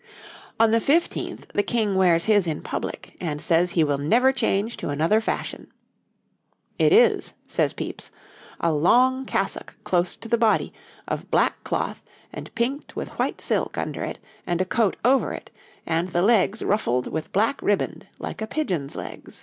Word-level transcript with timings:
On 0.59 0.71
the 0.71 0.79
fifteenth 0.79 1.45
the 1.53 1.61
King 1.61 1.93
wears 1.93 2.25
his 2.25 2.47
in 2.47 2.63
public, 2.63 3.15
and 3.21 3.39
says 3.39 3.73
he 3.77 3.83
will 3.83 3.99
never 3.99 4.31
change 4.33 4.75
to 4.77 4.89
another 4.89 5.21
fashion. 5.21 5.67
'It 6.79 6.91
is,' 6.91 7.35
says 7.47 7.73
Pepys, 7.73 8.09
'a 8.59 8.73
long 8.73 9.27
cassocke 9.27 9.75
close 9.83 10.17
to 10.17 10.27
the 10.27 10.39
body, 10.39 10.73
of 11.07 11.29
black 11.29 11.63
cloth 11.63 12.01
and 12.33 12.49
pinked 12.55 12.95
with 12.95 13.09
white 13.19 13.39
silk 13.41 13.77
under 13.77 14.01
it, 14.03 14.17
and 14.47 14.59
a 14.59 14.65
coat 14.65 14.95
over 15.05 15.33
it, 15.33 15.51
and 15.85 16.07
the 16.07 16.23
legs 16.23 16.63
ruffled 16.63 17.05
with 17.05 17.31
black 17.31 17.61
ribband 17.61 18.07
like 18.17 18.41
a 18.41 18.47
pigeon's 18.47 18.95
legs.' 18.95 19.39